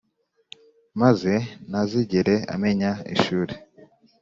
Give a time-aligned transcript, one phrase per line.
[1.01, 1.33] maze
[1.69, 3.53] ntazigere amenya ishuri.